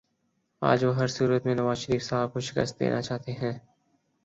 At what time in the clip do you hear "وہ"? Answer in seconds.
0.85-0.95